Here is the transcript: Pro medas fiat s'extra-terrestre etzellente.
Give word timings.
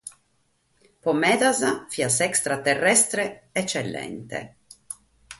Pro 1.07 1.11
medas 1.23 1.59
fiat 1.95 2.13
s'extra-terrestre 2.15 3.25
etzellente. 3.63 4.41